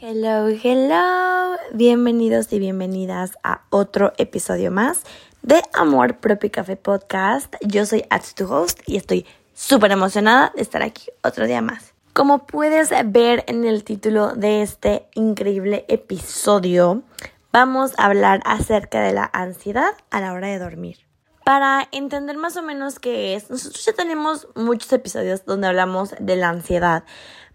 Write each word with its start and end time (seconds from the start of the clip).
Hello, 0.00 0.46
hello. 0.46 1.56
Bienvenidos 1.74 2.52
y 2.52 2.60
bienvenidas 2.60 3.36
a 3.42 3.62
otro 3.70 4.12
episodio 4.16 4.70
más 4.70 5.02
de 5.42 5.60
Amor 5.74 6.18
Propio 6.18 6.52
Café 6.52 6.76
Podcast. 6.76 7.52
Yo 7.62 7.84
soy 7.84 8.04
Ats 8.08 8.36
to 8.36 8.48
Host 8.48 8.78
y 8.86 8.96
estoy 8.96 9.26
súper 9.54 9.90
emocionada 9.90 10.52
de 10.54 10.62
estar 10.62 10.82
aquí 10.82 11.10
otro 11.24 11.48
día 11.48 11.62
más. 11.62 11.94
Como 12.12 12.46
puedes 12.46 12.90
ver 13.06 13.42
en 13.48 13.64
el 13.64 13.82
título 13.82 14.34
de 14.34 14.62
este 14.62 15.08
increíble 15.14 15.84
episodio, 15.88 17.02
vamos 17.50 17.94
a 17.98 18.06
hablar 18.06 18.40
acerca 18.44 19.00
de 19.00 19.12
la 19.12 19.28
ansiedad 19.32 19.94
a 20.10 20.20
la 20.20 20.32
hora 20.32 20.46
de 20.46 20.60
dormir. 20.60 20.98
Para 21.44 21.88
entender 21.90 22.36
más 22.36 22.56
o 22.56 22.62
menos 22.62 23.00
qué 23.00 23.34
es, 23.34 23.50
nosotros 23.50 23.84
ya 23.84 23.94
tenemos 23.94 24.46
muchos 24.54 24.92
episodios 24.92 25.44
donde 25.44 25.66
hablamos 25.66 26.14
de 26.20 26.36
la 26.36 26.50
ansiedad, 26.50 27.04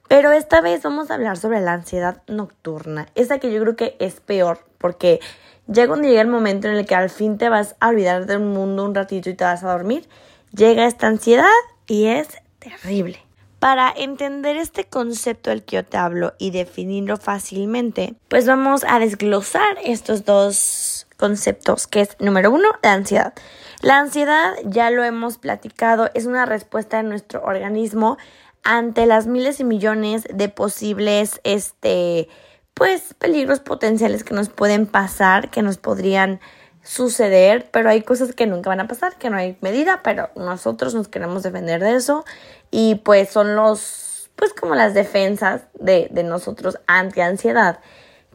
pero 0.07 0.31
esta 0.31 0.61
vez 0.61 0.83
vamos 0.83 1.09
a 1.09 1.15
hablar 1.15 1.37
sobre 1.37 1.61
la 1.61 1.73
ansiedad 1.73 2.21
nocturna, 2.27 3.07
esa 3.15 3.39
que 3.39 3.51
yo 3.51 3.61
creo 3.61 3.75
que 3.75 3.95
es 3.99 4.19
peor 4.19 4.59
porque 4.77 5.19
llega 5.67 5.87
cuando 5.87 6.07
llega 6.07 6.21
el 6.21 6.27
momento 6.27 6.67
en 6.67 6.75
el 6.75 6.85
que 6.85 6.95
al 6.95 7.09
fin 7.09 7.37
te 7.37 7.49
vas 7.49 7.75
a 7.79 7.89
olvidar 7.89 8.25
del 8.25 8.39
mundo 8.39 8.85
un 8.85 8.93
ratito 8.93 9.29
y 9.29 9.33
te 9.33 9.43
vas 9.43 9.63
a 9.63 9.71
dormir, 9.71 10.07
llega 10.53 10.85
esta 10.85 11.07
ansiedad 11.07 11.45
y 11.87 12.05
es 12.05 12.27
terrible. 12.59 13.19
Para 13.59 13.93
entender 13.95 14.57
este 14.57 14.83
concepto 14.83 15.49
del 15.49 15.63
que 15.63 15.77
yo 15.77 15.85
te 15.85 15.95
hablo 15.95 16.33
y 16.37 16.51
definirlo 16.51 17.15
fácilmente, 17.15 18.13
pues 18.27 18.45
vamos 18.45 18.83
a 18.85 18.99
desglosar 18.99 19.77
estos 19.85 20.25
dos 20.25 21.07
conceptos, 21.15 21.87
que 21.87 22.01
es 22.01 22.17
número 22.19 22.51
uno, 22.51 22.67
la 22.81 22.91
ansiedad. 22.91 23.33
La 23.81 23.99
ansiedad, 23.99 24.53
ya 24.65 24.89
lo 24.89 25.05
hemos 25.05 25.37
platicado, 25.37 26.09
es 26.13 26.25
una 26.25 26.45
respuesta 26.45 26.97
de 26.97 27.03
nuestro 27.03 27.41
organismo 27.43 28.17
ante 28.63 29.05
las 29.05 29.27
miles 29.27 29.59
y 29.59 29.63
millones 29.63 30.23
de 30.33 30.49
posibles, 30.49 31.41
este, 31.43 32.29
pues, 32.73 33.13
peligros 33.13 33.59
potenciales 33.59 34.23
que 34.23 34.33
nos 34.33 34.49
pueden 34.49 34.85
pasar, 34.85 35.49
que 35.49 35.61
nos 35.61 35.77
podrían 35.77 36.39
suceder, 36.83 37.69
pero 37.71 37.89
hay 37.89 38.01
cosas 38.01 38.33
que 38.33 38.45
nunca 38.45 38.69
van 38.69 38.81
a 38.81 38.87
pasar, 38.87 39.17
que 39.17 39.29
no 39.29 39.37
hay 39.37 39.57
medida, 39.61 40.01
pero 40.03 40.29
nosotros 40.35 40.93
nos 40.93 41.07
queremos 41.07 41.43
defender 41.43 41.81
de 41.81 41.95
eso 41.95 42.25
y 42.71 42.95
pues 42.95 43.29
son 43.29 43.55
los, 43.55 44.29
pues 44.35 44.53
como 44.53 44.75
las 44.75 44.93
defensas 44.93 45.61
de, 45.75 46.09
de 46.11 46.23
nosotros 46.23 46.79
ante 46.85 47.21
ansiedad 47.21 47.79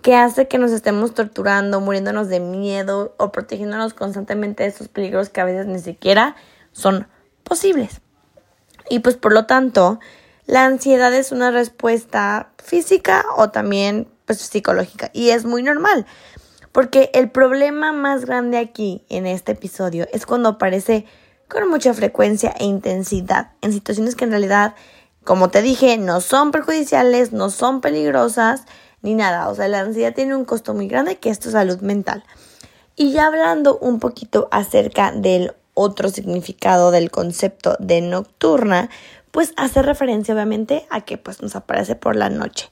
que 0.03 0.15
hace 0.15 0.49
que 0.49 0.59
nos 0.59 0.71
estemos 0.71 1.15
torturando, 1.15 1.81
muriéndonos 1.81 2.29
de 2.29 2.41
miedo 2.41 3.15
o 3.19 3.33
protegiéndonos 3.33 3.95
constantemente 3.95 4.63
de 4.63 4.71
esos 4.71 4.89
peligros 4.89 5.29
que 5.29 5.41
a 5.41 5.45
veces 5.45 5.67
ni 5.67 5.81
siquiera 5.81 6.37
son 6.73 7.09
posibles. 7.43 8.01
Y 8.89 9.01
pues 9.01 9.17
por 9.17 9.33
lo 9.33 9.47
tanto, 9.47 9.99
la 10.49 10.65
ansiedad 10.65 11.13
es 11.13 11.31
una 11.31 11.51
respuesta 11.51 12.53
física 12.57 13.23
o 13.37 13.51
también 13.51 14.09
pues 14.25 14.41
psicológica 14.41 15.11
y 15.13 15.29
es 15.29 15.45
muy 15.45 15.63
normal. 15.63 16.07
Porque 16.73 17.11
el 17.13 17.31
problema 17.31 17.93
más 17.93 18.25
grande 18.25 18.57
aquí 18.57 19.05
en 19.11 19.27
este 19.27 19.53
episodio 19.53 20.09
es 20.11 20.25
cuando 20.25 20.49
aparece 20.49 21.05
con 21.49 21.69
mucha 21.69 21.93
frecuencia 21.93 22.55
e 22.59 22.65
intensidad 22.65 23.53
en 23.61 23.75
situaciones 23.75 24.17
que 24.17 24.25
en 24.25 24.31
realidad, 24.31 24.75
como 25.23 25.51
te 25.51 25.61
dije, 25.61 25.99
no 25.99 26.23
son 26.23 26.51
perjudiciales, 26.51 27.33
no 27.33 27.51
son 27.51 27.83
peligrosas 27.83 28.63
ni 29.03 29.15
nada. 29.15 29.51
O 29.51 29.55
sea, 29.55 29.69
la 29.69 29.81
ansiedad 29.81 30.15
tiene 30.15 30.35
un 30.35 30.47
costo 30.47 30.73
muy 30.73 30.89
grande 30.89 31.19
que 31.19 31.29
es 31.29 31.41
tu 31.41 31.51
salud 31.51 31.81
mental. 31.81 32.25
Y 32.97 33.13
ya 33.13 33.27
hablando 33.27 33.77
un 33.77 34.01
poquito 34.01 34.49
acerca 34.51 35.13
del 35.13 35.53
otro 35.75 36.09
significado 36.09 36.91
del 36.91 37.11
concepto 37.11 37.77
de 37.79 38.01
nocturna, 38.01 38.91
pues 39.39 39.55
hace 39.57 39.83
referencia 39.83 40.35
obviamente 40.35 40.85
a 40.91 41.03
que 41.03 41.17
pues 41.17 41.43
nos 41.43 41.55
aparece 41.55 41.95
por 41.95 42.17
la 42.17 42.29
noche. 42.29 42.69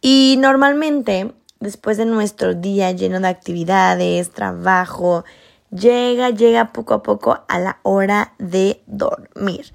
Y 0.00 0.34
normalmente 0.40 1.32
después 1.60 1.96
de 1.96 2.06
nuestro 2.06 2.54
día 2.54 2.90
lleno 2.90 3.20
de 3.20 3.28
actividades, 3.28 4.32
trabajo, 4.32 5.24
llega, 5.70 6.30
llega 6.30 6.72
poco 6.72 6.94
a 6.94 7.04
poco 7.04 7.44
a 7.46 7.60
la 7.60 7.78
hora 7.84 8.34
de 8.40 8.82
dormir. 8.88 9.72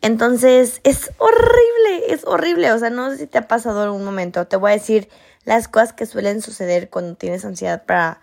Entonces 0.00 0.80
es 0.82 1.12
horrible, 1.18 2.12
es 2.12 2.24
horrible. 2.24 2.72
O 2.72 2.78
sea, 2.80 2.90
no 2.90 3.12
sé 3.12 3.18
si 3.18 3.26
te 3.28 3.38
ha 3.38 3.46
pasado 3.46 3.80
algún 3.80 4.04
momento. 4.04 4.48
Te 4.48 4.56
voy 4.56 4.72
a 4.72 4.74
decir 4.74 5.08
las 5.44 5.68
cosas 5.68 5.92
que 5.92 6.06
suelen 6.06 6.42
suceder 6.42 6.90
cuando 6.90 7.14
tienes 7.14 7.44
ansiedad 7.44 7.84
para 7.84 8.18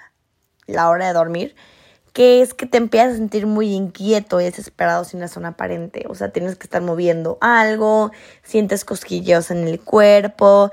la 0.68 0.90
hora 0.90 1.08
de 1.08 1.14
dormir, 1.14 1.56
que 2.14 2.42
es 2.42 2.54
que 2.54 2.66
te 2.66 2.78
empiezas 2.78 3.14
a 3.14 3.18
sentir 3.18 3.48
muy 3.48 3.74
inquieto 3.74 4.42
y 4.42 4.46
desesperado 4.46 5.04
sin 5.04 5.22
razón 5.22 5.46
aparente. 5.46 6.06
O 6.10 6.16
sea, 6.16 6.32
tienes 6.32 6.56
que 6.56 6.66
estar 6.66 6.82
moviendo 6.82 7.38
algo, 7.42 8.12
sientes 8.44 8.84
cosquilleos 8.84 9.52
en 9.52 9.68
el 9.68 9.80
cuerpo, 9.80 10.72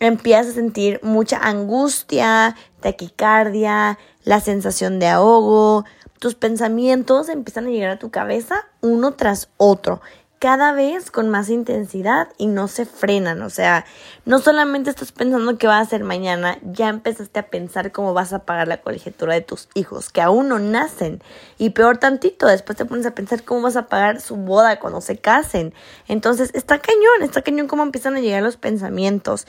empiezas 0.00 0.48
a 0.48 0.52
sentir 0.54 1.00
mucha 1.02 1.38
angustia, 1.38 2.56
taquicardia, 2.80 3.98
la 4.24 4.40
sensación 4.40 4.98
de 4.98 5.08
ahogo. 5.08 5.84
Tus 6.18 6.34
pensamientos 6.34 7.28
empiezan 7.28 7.66
a 7.66 7.70
llegar 7.70 7.90
a 7.90 7.98
tu 7.98 8.10
cabeza 8.10 8.66
uno 8.80 9.12
tras 9.12 9.48
otro 9.56 10.00
cada 10.40 10.72
vez 10.72 11.10
con 11.10 11.28
más 11.28 11.50
intensidad 11.50 12.28
y 12.38 12.46
no 12.46 12.66
se 12.66 12.86
frenan. 12.86 13.42
O 13.42 13.50
sea, 13.50 13.84
no 14.24 14.38
solamente 14.38 14.88
estás 14.88 15.12
pensando 15.12 15.58
qué 15.58 15.66
va 15.66 15.76
a 15.76 15.82
hacer 15.82 16.02
mañana, 16.02 16.58
ya 16.62 16.88
empezaste 16.88 17.38
a 17.38 17.48
pensar 17.48 17.92
cómo 17.92 18.14
vas 18.14 18.32
a 18.32 18.46
pagar 18.46 18.66
la 18.66 18.80
colegiatura 18.80 19.34
de 19.34 19.42
tus 19.42 19.68
hijos, 19.74 20.08
que 20.08 20.22
aún 20.22 20.48
no 20.48 20.58
nacen. 20.58 21.22
Y 21.58 21.70
peor 21.70 21.98
tantito, 21.98 22.46
después 22.46 22.78
te 22.78 22.86
pones 22.86 23.04
a 23.04 23.14
pensar 23.14 23.44
cómo 23.44 23.60
vas 23.60 23.76
a 23.76 23.88
pagar 23.88 24.22
su 24.22 24.36
boda 24.36 24.80
cuando 24.80 25.02
se 25.02 25.18
casen. 25.18 25.74
Entonces, 26.08 26.50
está 26.54 26.78
cañón, 26.78 27.22
está 27.22 27.42
cañón 27.42 27.68
cómo 27.68 27.82
empiezan 27.82 28.16
a 28.16 28.20
llegar 28.20 28.42
los 28.42 28.56
pensamientos. 28.56 29.46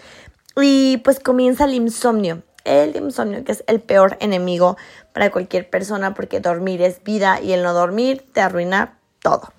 Y 0.58 0.98
pues 1.06 1.22
comienza 1.22 1.64
el 1.64 1.74
insomnio. 1.74 2.44
El 2.66 2.98
insomnio, 2.98 3.46
que 3.46 3.54
es 3.54 3.64
el 3.68 3.80
peor 3.80 4.18
enemigo 4.20 4.76
para 5.14 5.32
cualquier 5.32 5.70
persona, 5.70 6.14
porque 6.14 6.42
dormir 6.42 6.82
es 6.82 7.02
vida 7.02 7.40
y 7.40 7.54
el 7.54 7.64
no 7.64 7.74
dormir 7.74 8.26
te 8.34 8.42
arruina 8.42 9.00
todo. 9.22 9.54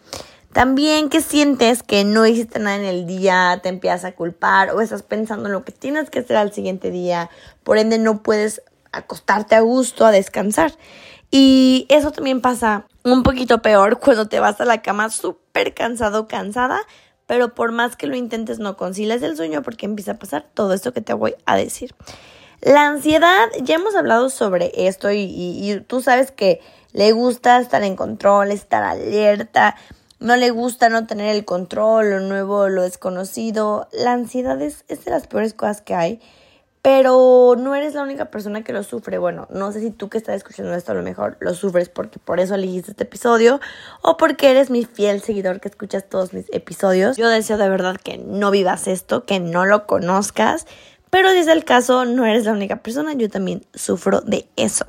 También 0.52 1.08
que 1.08 1.22
sientes 1.22 1.82
que 1.82 2.04
no 2.04 2.26
hiciste 2.26 2.58
nada 2.58 2.76
en 2.76 2.84
el 2.84 3.06
día, 3.06 3.60
te 3.62 3.70
empiezas 3.70 4.04
a 4.04 4.12
culpar 4.12 4.70
o 4.70 4.82
estás 4.82 5.02
pensando 5.02 5.46
en 5.46 5.52
lo 5.52 5.64
que 5.64 5.72
tienes 5.72 6.10
que 6.10 6.18
hacer 6.18 6.36
al 6.36 6.52
siguiente 6.52 6.90
día, 6.90 7.30
por 7.62 7.78
ende 7.78 7.98
no 7.98 8.22
puedes 8.22 8.62
acostarte 8.92 9.54
a 9.54 9.60
gusto, 9.60 10.04
a 10.04 10.12
descansar. 10.12 10.72
Y 11.30 11.86
eso 11.88 12.12
también 12.12 12.42
pasa 12.42 12.86
un 13.02 13.22
poquito 13.22 13.62
peor 13.62 13.98
cuando 13.98 14.28
te 14.28 14.40
vas 14.40 14.60
a 14.60 14.66
la 14.66 14.82
cama 14.82 15.08
súper 15.08 15.72
cansado, 15.72 16.28
cansada, 16.28 16.82
pero 17.26 17.54
por 17.54 17.72
más 17.72 17.96
que 17.96 18.06
lo 18.06 18.14
intentes 18.14 18.58
no 18.58 18.76
concilias 18.76 19.22
el 19.22 19.38
sueño 19.38 19.62
porque 19.62 19.86
empieza 19.86 20.12
a 20.12 20.18
pasar 20.18 20.44
todo 20.52 20.74
esto 20.74 20.92
que 20.92 21.00
te 21.00 21.14
voy 21.14 21.34
a 21.46 21.56
decir. 21.56 21.94
La 22.60 22.86
ansiedad, 22.86 23.48
ya 23.62 23.76
hemos 23.76 23.94
hablado 23.94 24.28
sobre 24.28 24.70
esto 24.86 25.10
y, 25.10 25.22
y 25.22 25.80
tú 25.80 26.02
sabes 26.02 26.30
que 26.30 26.60
le 26.92 27.12
gusta 27.12 27.58
estar 27.58 27.82
en 27.82 27.96
control, 27.96 28.52
estar 28.52 28.82
alerta, 28.82 29.76
no 30.22 30.36
le 30.36 30.50
gusta 30.50 30.88
no 30.88 31.06
tener 31.06 31.34
el 31.34 31.44
control, 31.44 32.10
lo 32.10 32.20
nuevo, 32.20 32.68
lo 32.68 32.82
desconocido. 32.82 33.88
La 33.92 34.12
ansiedad 34.12 34.60
es, 34.62 34.86
de 34.86 35.10
las 35.10 35.26
peores 35.26 35.52
cosas 35.52 35.82
que 35.82 35.94
hay, 35.94 36.20
pero 36.80 37.56
no 37.58 37.74
eres 37.74 37.94
la 37.94 38.02
única 38.02 38.30
persona 38.30 38.62
que 38.62 38.72
lo 38.72 38.82
sufre. 38.84 39.18
Bueno, 39.18 39.48
no 39.50 39.72
sé 39.72 39.80
si 39.80 39.90
tú 39.90 40.08
que 40.08 40.18
estás 40.18 40.36
escuchando 40.36 40.72
esto 40.74 40.92
a 40.92 40.94
lo 40.94 41.02
mejor 41.02 41.36
lo 41.40 41.54
sufres 41.54 41.88
porque 41.88 42.18
por 42.18 42.40
eso 42.40 42.54
elegiste 42.54 42.92
este 42.92 43.04
episodio 43.04 43.60
o 44.02 44.16
porque 44.16 44.50
eres 44.50 44.70
mi 44.70 44.84
fiel 44.84 45.20
seguidor 45.20 45.60
que 45.60 45.68
escuchas 45.68 46.08
todos 46.08 46.32
mis 46.32 46.46
episodios. 46.52 47.16
Yo 47.16 47.28
deseo 47.28 47.58
de 47.58 47.68
verdad 47.68 47.96
que 47.96 48.18
no 48.18 48.50
vivas 48.50 48.86
esto, 48.86 49.24
que 49.24 49.40
no 49.40 49.64
lo 49.66 49.86
conozcas, 49.86 50.66
pero 51.10 51.30
si 51.32 51.38
es 51.38 51.48
el 51.48 51.64
caso, 51.64 52.04
no 52.04 52.24
eres 52.26 52.46
la 52.46 52.52
única 52.52 52.76
persona, 52.76 53.12
yo 53.12 53.28
también 53.28 53.66
sufro 53.74 54.20
de 54.20 54.48
eso. 54.56 54.86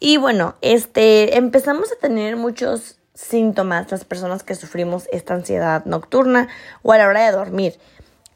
Y 0.00 0.16
bueno, 0.16 0.54
este, 0.60 1.36
empezamos 1.36 1.90
a 1.90 1.96
tener 1.96 2.36
muchos 2.36 2.97
síntomas 3.18 3.90
las 3.90 4.04
personas 4.04 4.44
que 4.44 4.54
sufrimos 4.54 5.08
esta 5.10 5.34
ansiedad 5.34 5.84
nocturna 5.86 6.48
o 6.82 6.92
a 6.92 6.98
la 6.98 7.08
hora 7.08 7.26
de 7.26 7.32
dormir. 7.32 7.78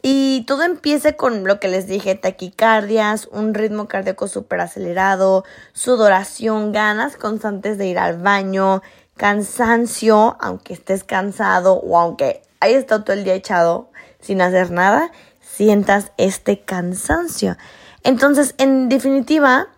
Y 0.02 0.44
todo 0.48 0.64
empieza 0.64 1.12
con 1.12 1.44
lo 1.44 1.60
que 1.60 1.68
les 1.68 1.86
dije, 1.86 2.16
taquicardias, 2.16 3.28
un 3.30 3.54
ritmo 3.54 3.86
cardíaco 3.86 4.26
súper 4.26 4.60
acelerado, 4.60 5.44
sudoración, 5.72 6.72
ganas 6.72 7.16
constantes 7.16 7.78
de 7.78 7.86
ir 7.86 7.98
al 8.00 8.18
baño, 8.18 8.82
cansancio, 9.16 10.36
aunque 10.40 10.74
estés 10.74 11.04
cansado 11.04 11.74
o 11.74 11.96
aunque 12.00 12.42
hayas 12.58 12.80
estado 12.80 13.04
todo 13.04 13.14
el 13.14 13.22
día 13.22 13.34
echado 13.34 13.88
sin 14.20 14.42
hacer 14.42 14.72
nada, 14.72 15.12
sientas 15.40 16.10
este 16.16 16.60
cansancio. 16.60 17.56
Entonces, 18.02 18.56
en 18.58 18.88
definitiva, 18.88 19.68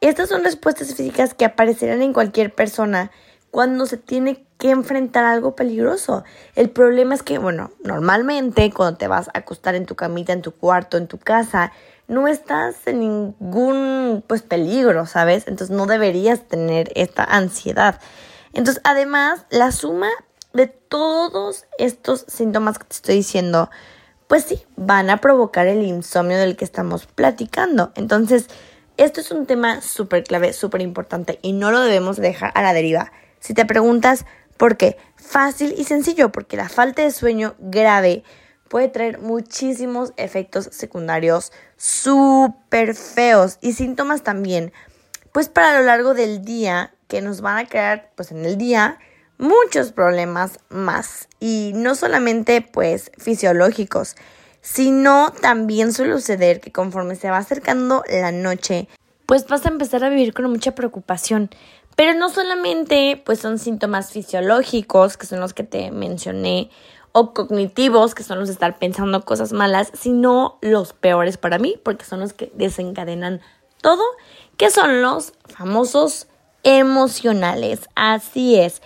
estas 0.00 0.28
son 0.28 0.44
respuestas 0.44 0.94
físicas 0.94 1.34
que 1.34 1.44
aparecerán 1.44 2.02
en 2.02 2.12
cualquier 2.12 2.54
persona 2.54 3.10
cuando 3.52 3.84
se 3.84 3.98
tiene 3.98 4.46
que 4.56 4.70
enfrentar 4.70 5.24
algo 5.24 5.54
peligroso. 5.54 6.24
El 6.56 6.70
problema 6.70 7.14
es 7.14 7.22
que, 7.22 7.36
bueno, 7.36 7.70
normalmente 7.84 8.72
cuando 8.72 8.96
te 8.96 9.08
vas 9.08 9.28
a 9.28 9.38
acostar 9.38 9.74
en 9.74 9.84
tu 9.84 9.94
camita, 9.94 10.32
en 10.32 10.40
tu 10.40 10.52
cuarto, 10.52 10.96
en 10.96 11.06
tu 11.06 11.18
casa, 11.18 11.70
no 12.08 12.28
estás 12.28 12.86
en 12.86 13.00
ningún 13.00 14.24
pues 14.26 14.40
peligro, 14.40 15.04
¿sabes? 15.04 15.46
Entonces 15.46 15.76
no 15.76 15.84
deberías 15.84 16.48
tener 16.48 16.90
esta 16.94 17.24
ansiedad. 17.24 18.00
Entonces, 18.54 18.80
además, 18.84 19.44
la 19.50 19.70
suma 19.70 20.08
de 20.54 20.66
todos 20.66 21.66
estos 21.76 22.24
síntomas 22.26 22.78
que 22.78 22.86
te 22.86 22.94
estoy 22.94 23.16
diciendo, 23.16 23.70
pues 24.28 24.44
sí, 24.44 24.62
van 24.76 25.10
a 25.10 25.18
provocar 25.18 25.66
el 25.66 25.82
insomnio 25.82 26.38
del 26.38 26.56
que 26.56 26.64
estamos 26.64 27.04
platicando. 27.04 27.92
Entonces, 27.96 28.46
esto 28.96 29.20
es 29.20 29.30
un 29.30 29.44
tema 29.44 29.82
súper 29.82 30.24
clave, 30.24 30.54
súper 30.54 30.80
importante 30.80 31.38
y 31.42 31.52
no 31.52 31.70
lo 31.70 31.80
debemos 31.80 32.16
dejar 32.16 32.50
a 32.54 32.62
la 32.62 32.72
deriva. 32.72 33.12
Si 33.42 33.54
te 33.54 33.66
preguntas 33.66 34.24
por 34.56 34.76
qué, 34.76 34.96
fácil 35.16 35.74
y 35.76 35.82
sencillo, 35.82 36.30
porque 36.30 36.56
la 36.56 36.68
falta 36.68 37.02
de 37.02 37.10
sueño 37.10 37.56
grave 37.58 38.22
puede 38.68 38.86
traer 38.86 39.18
muchísimos 39.18 40.12
efectos 40.16 40.68
secundarios 40.70 41.50
súper 41.76 42.94
feos 42.94 43.58
y 43.60 43.72
síntomas 43.72 44.22
también, 44.22 44.72
pues 45.32 45.48
para 45.48 45.80
lo 45.80 45.84
largo 45.84 46.14
del 46.14 46.44
día 46.44 46.94
que 47.08 47.20
nos 47.20 47.40
van 47.40 47.58
a 47.58 47.66
crear, 47.66 48.12
pues 48.14 48.30
en 48.30 48.44
el 48.44 48.56
día, 48.56 49.00
muchos 49.38 49.90
problemas 49.90 50.60
más 50.68 51.28
y 51.40 51.72
no 51.74 51.96
solamente 51.96 52.60
pues 52.62 53.10
fisiológicos, 53.18 54.14
sino 54.60 55.32
también 55.40 55.92
suele 55.92 56.12
suceder 56.12 56.60
que 56.60 56.70
conforme 56.70 57.16
se 57.16 57.28
va 57.28 57.38
acercando 57.38 58.04
la 58.08 58.30
noche, 58.30 58.88
pues 59.26 59.48
vas 59.48 59.66
a 59.66 59.70
empezar 59.70 60.04
a 60.04 60.10
vivir 60.10 60.32
con 60.32 60.48
mucha 60.48 60.76
preocupación. 60.76 61.50
Pero 61.96 62.14
no 62.14 62.28
solamente 62.28 63.20
pues 63.24 63.38
son 63.38 63.58
síntomas 63.58 64.10
fisiológicos, 64.10 65.16
que 65.16 65.26
son 65.26 65.40
los 65.40 65.54
que 65.54 65.64
te 65.64 65.90
mencioné, 65.90 66.70
o 67.12 67.34
cognitivos, 67.34 68.14
que 68.14 68.22
son 68.22 68.38
los 68.38 68.48
de 68.48 68.54
estar 68.54 68.78
pensando 68.78 69.24
cosas 69.24 69.52
malas, 69.52 69.92
sino 69.94 70.58
los 70.62 70.94
peores 70.94 71.36
para 71.36 71.58
mí, 71.58 71.76
porque 71.82 72.04
son 72.04 72.20
los 72.20 72.32
que 72.32 72.50
desencadenan 72.54 73.40
todo, 73.82 74.02
que 74.56 74.70
son 74.70 75.02
los 75.02 75.34
famosos 75.46 76.26
emocionales. 76.62 77.88
Así 77.94 78.58
es. 78.58 78.80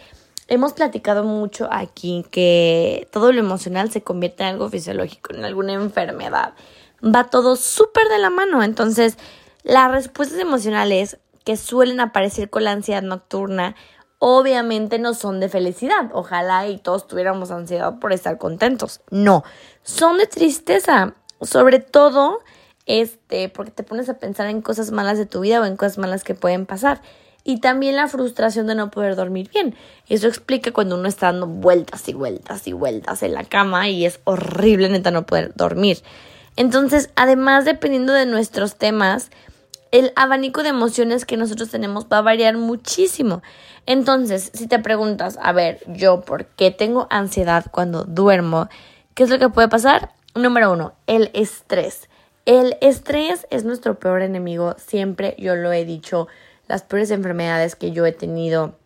Hemos 0.49 0.73
platicado 0.73 1.25
mucho 1.25 1.69
aquí 1.71 2.25
que 2.31 3.09
todo 3.13 3.33
lo 3.33 3.41
emocional 3.41 3.91
se 3.91 4.03
convierte 4.03 4.43
en 4.43 4.51
algo 4.51 4.69
fisiológico, 4.69 5.35
en 5.35 5.45
alguna 5.45 5.75
enfermedad. 5.75 6.55
Va 7.03 7.25
todo 7.25 7.57
súper 7.57 8.09
de 8.09 8.19
la 8.19 8.31
mano. 8.31 8.63
Entonces, 8.63 9.19
las 9.63 9.91
respuestas 9.91 10.39
emocionales 10.39 11.19
que 11.47 11.57
suelen 11.57 12.01
aparecer 12.01 12.51
con 12.51 12.65
la 12.65 12.73
ansiedad 12.73 13.03
nocturna 13.03 13.77
obviamente 14.19 14.99
no 14.99 15.15
son 15.15 15.41
de 15.41 15.49
felicidad. 15.49 16.11
Ojalá 16.13 16.67
y 16.67 16.79
todos 16.79 17.07
tuviéramos 17.07 17.51
ansiedad 17.53 17.99
por 18.01 18.13
estar 18.13 18.37
contentos. 18.37 19.01
No, 19.11 19.45
son 19.83 20.19
de 20.19 20.27
tristeza. 20.27 21.15
Sobre 21.41 21.79
todo, 21.79 22.41
este, 22.87 23.49
porque 23.49 23.71
te 23.71 23.85
pones 23.85 24.09
a 24.09 24.19
pensar 24.19 24.49
en 24.49 24.61
cosas 24.61 24.91
malas 24.91 25.19
de 25.19 25.27
tu 25.27 25.41
vida 25.41 25.61
o 25.61 25.65
en 25.65 25.77
cosas 25.77 25.99
malas 25.99 26.25
que 26.25 26.35
pueden 26.35 26.67
pasar 26.67 27.01
y 27.45 27.61
también 27.61 27.95
la 27.95 28.09
frustración 28.09 28.67
de 28.67 28.75
no 28.75 28.91
poder 28.91 29.15
dormir 29.15 29.49
bien. 29.51 29.77
Eso 30.09 30.27
explica 30.27 30.73
cuando 30.73 30.97
uno 30.97 31.07
está 31.07 31.27
dando 31.27 31.47
vueltas 31.47 32.09
y 32.09 32.13
vueltas 32.13 32.67
y 32.67 32.73
vueltas 32.73 33.23
en 33.23 33.35
la 33.35 33.45
cama 33.45 33.89
y 33.89 34.05
es 34.05 34.19
horrible 34.25 34.89
neta 34.89 35.13
no 35.13 35.27
poder 35.27 35.53
dormir. 35.55 36.03
Entonces, 36.57 37.11
además, 37.15 37.65
dependiendo 37.65 38.15
de 38.15 38.27
nuestros 38.27 38.75
temas, 38.75 39.31
el 39.93 40.13
abanico 40.17 40.63
de 40.63 40.71
emociones 40.71 41.25
que 41.25 41.37
nosotros 41.37 41.71
tenemos 41.71 42.07
va 42.07 42.19
a 42.19 42.23
variar 42.23 42.57
muchísimo. 42.57 43.43
Entonces, 43.87 44.51
si 44.53 44.67
te 44.67 44.79
preguntas, 44.79 45.39
a 45.41 45.53
ver, 45.53 45.81
yo, 45.87 46.23
¿por 46.23 46.47
qué 46.47 46.71
tengo 46.71 47.07
ansiedad 47.11 47.67
cuando 47.71 48.05
duermo? 48.05 48.69
¿Qué 49.15 49.23
es 49.23 49.31
lo 49.31 49.39
que 49.39 49.49
puede 49.49 49.69
pasar? 49.69 50.11
Número 50.35 50.73
uno, 50.73 50.95
el 51.07 51.31
estrés. 51.35 52.09
El 52.45 52.77
estrés 52.81 53.47
es 53.51 53.65
nuestro 53.65 53.99
peor 53.99 54.23
enemigo, 54.23 54.77
siempre 54.79 55.35
yo 55.39 55.57
lo 55.57 55.73
he 55.73 55.85
dicho 55.85 56.29
las 56.69 56.83
peores 56.83 57.11
enfermedades 57.11 57.77
que 57.77 57.93
yo 57.93 58.07
he 58.07 58.13
tenido 58.13 58.77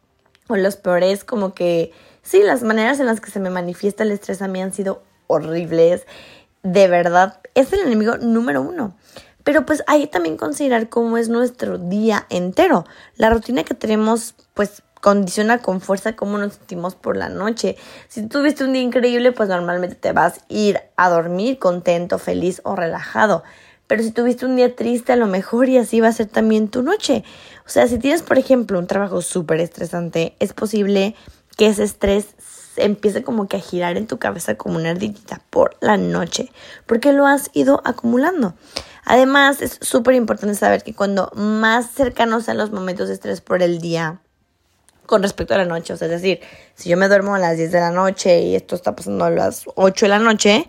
o 0.49 0.56
los 0.56 0.76
peores 0.76 1.25
como 1.25 1.55
que 1.55 1.93
sí, 2.23 2.43
las 2.43 2.62
maneras 2.62 3.00
en 3.00 3.06
las 3.06 3.20
que 3.20 3.31
se 3.31 3.41
me 3.41 3.50
manifiesta 3.50 4.03
el 4.03 4.12
estrés 4.12 4.43
a 4.43 4.49
mí 4.49 4.61
han 4.61 4.73
sido 4.73 5.03
horribles. 5.26 6.06
De 6.62 6.88
verdad, 6.88 7.41
es 7.55 7.73
el 7.73 7.81
enemigo 7.81 8.17
número 8.19 8.62
uno. 8.62 8.96
Pero 9.50 9.67
pues 9.67 9.82
hay 9.88 10.06
también 10.06 10.37
considerar 10.37 10.88
cómo 10.88 11.17
es 11.17 11.29
nuestro 11.29 11.76
día 11.76 12.25
entero. 12.31 12.87
La 13.17 13.31
rutina 13.31 13.64
que 13.64 13.75
tenemos 13.75 14.37
pues 14.55 14.85
condiciona 15.00 15.58
con 15.58 15.81
fuerza 15.81 16.14
cómo 16.14 16.38
nos 16.38 16.55
sentimos 16.55 16.94
por 16.94 17.17
la 17.17 17.29
noche. 17.29 17.75
Si 18.06 18.29
tuviste 18.29 18.62
un 18.62 18.75
día 18.75 18.82
increíble, 18.82 19.32
pues 19.32 19.49
normalmente 19.49 19.97
te 19.97 20.12
vas 20.12 20.38
a 20.38 20.43
ir 20.49 20.81
a 20.94 21.11
dormir 21.11 21.58
contento, 21.58 22.20
feliz 22.20 22.61
o 22.62 22.76
relajado. 22.76 23.43
Pero 23.88 24.05
si 24.05 24.12
tuviste 24.12 24.47
un 24.47 24.55
día 24.55 24.76
triste, 24.76 25.14
a 25.14 25.17
lo 25.17 25.26
mejor 25.26 25.69
y 25.69 25.79
así 25.79 26.00
va 26.00 26.06
a 26.06 26.12
ser 26.12 26.26
también 26.26 26.69
tu 26.69 26.85
noche. 26.85 27.25
O 27.67 27.70
sea, 27.70 27.88
si 27.88 27.99
tienes, 27.99 28.23
por 28.23 28.38
ejemplo, 28.38 28.79
un 28.79 28.87
trabajo 28.87 29.20
súper 29.20 29.58
estresante, 29.58 30.37
es 30.38 30.53
posible 30.53 31.17
que 31.56 31.67
ese 31.67 31.82
estrés 31.82 32.37
empiece 32.85 33.23
como 33.23 33.49
que 33.49 33.56
a 33.56 33.61
girar 33.61 33.97
en 33.97 34.06
tu 34.06 34.19
cabeza 34.19 34.56
como 34.56 34.77
una 34.77 34.91
ardillita 34.91 35.41
por 35.50 35.77
la 35.81 35.97
noche, 35.97 36.50
porque 36.87 37.12
lo 37.12 37.27
has 37.27 37.50
ido 37.53 37.81
acumulando. 37.85 38.55
Además, 39.05 39.62
es 39.62 39.79
súper 39.81 40.15
importante 40.15 40.55
saber 40.55 40.82
que 40.82 40.94
cuando 40.94 41.31
más 41.35 41.91
cercanos 41.91 42.44
sean 42.44 42.59
los 42.59 42.71
momentos 42.71 43.09
de 43.09 43.15
estrés 43.15 43.41
por 43.41 43.62
el 43.62 43.81
día, 43.81 44.21
con 45.06 45.23
respecto 45.23 45.55
a 45.55 45.59
la 45.59 45.65
noche, 45.65 45.93
o 45.93 45.97
sea, 45.97 46.06
es 46.06 46.12
decir, 46.12 46.41
si 46.75 46.88
yo 46.88 46.97
me 46.97 47.09
duermo 47.09 47.35
a 47.35 47.38
las 47.38 47.56
10 47.56 47.73
de 47.73 47.81
la 47.81 47.91
noche 47.91 48.43
y 48.43 48.55
esto 48.55 48.77
está 48.77 48.94
pasando 48.94 49.25
a 49.25 49.31
las 49.31 49.65
8 49.75 50.06
de 50.06 50.09
la 50.09 50.19
noche, 50.21 50.69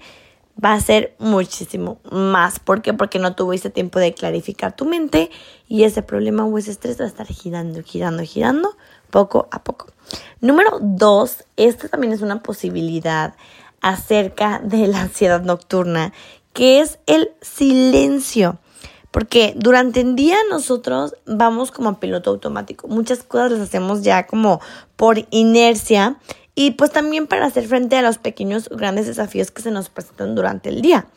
va 0.64 0.74
a 0.74 0.80
ser 0.80 1.16
muchísimo 1.20 2.00
más. 2.12 2.60
¿Por 2.60 2.82
qué? 2.82 2.94
Porque 2.94 3.20
no 3.20 3.36
tuviste 3.36 3.70
tiempo 3.70 4.00
de 4.00 4.14
clarificar 4.14 4.76
tu 4.76 4.86
mente 4.86 5.30
y 5.68 5.84
ese 5.84 6.02
problema 6.02 6.46
o 6.46 6.58
ese 6.58 6.72
estrés 6.72 7.00
va 7.00 7.06
a 7.06 7.08
estar 7.08 7.28
girando, 7.28 7.84
girando, 7.84 8.24
girando 8.24 8.76
poco 9.10 9.48
a 9.52 9.64
poco. 9.64 9.88
Número 10.40 10.80
dos, 10.82 11.44
esta 11.58 11.88
también 11.88 12.14
es 12.14 12.22
una 12.22 12.42
posibilidad 12.42 13.36
acerca 13.82 14.60
de 14.64 14.88
la 14.88 15.02
ansiedad 15.02 15.42
nocturna, 15.42 16.14
que 16.54 16.82
es 16.82 17.00
el 17.06 17.32
silencio. 17.42 18.60
Porque 19.12 19.54
durante 19.58 20.02
el 20.02 20.16
día 20.16 20.38
nosotros 20.50 21.16
vamos 21.26 21.72
como 21.72 21.90
a 21.90 22.00
piloto 22.00 22.30
automático. 22.30 22.88
Muchas 22.88 23.24
cosas 23.24 23.52
las 23.52 23.62
hacemos 23.62 24.04
ya 24.04 24.26
como 24.26 24.62
por 24.96 25.26
inercia 25.32 26.18
y 26.56 26.72
pues 26.72 26.92
también 26.92 27.28
para 27.28 27.46
hacer 27.46 27.68
frente 27.68 27.98
a 27.98 28.02
los 28.02 28.18
pequeños 28.18 28.70
grandes 28.70 29.08
desafíos 29.08 29.52
que 29.52 29.62
se 29.62 29.72
nos 29.72 29.90
presentan 29.90 30.34
durante 30.34 30.70
el 30.70 30.82
día. 30.82 31.08